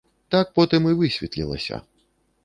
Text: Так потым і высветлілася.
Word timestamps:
Так 0.35 0.47
потым 0.59 0.87
і 0.91 0.93
высветлілася. 1.01 1.77